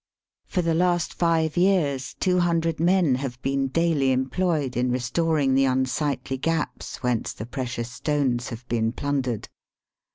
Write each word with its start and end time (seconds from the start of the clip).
For 0.47 0.63
the 0.63 0.73
last 0.73 1.13
five 1.13 1.55
years 1.55 2.15
two 2.19 2.39
hundred 2.39 2.79
men 2.79 3.13
have 3.21 3.39
been 3.43 3.67
daily 3.67 4.11
employed 4.11 4.75
in 4.75 4.89
restoring 4.91 5.53
the 5.53 5.65
unsightly 5.65 6.39
gaps 6.39 7.03
whence 7.03 7.33
the 7.33 7.45
precious 7.45 7.91
stones 7.91 8.49
have 8.49 8.67
been 8.67 8.93
plundered. 8.93 9.47